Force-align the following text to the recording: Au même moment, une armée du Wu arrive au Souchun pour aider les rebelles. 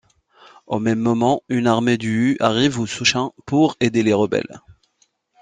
Au 0.65 0.79
même 0.79 0.97
moment, 0.97 1.43
une 1.47 1.67
armée 1.67 1.99
du 1.99 2.09
Wu 2.31 2.37
arrive 2.39 2.79
au 2.79 2.87
Souchun 2.87 3.33
pour 3.45 3.75
aider 3.81 4.01
les 4.01 4.13
rebelles. 4.13 4.61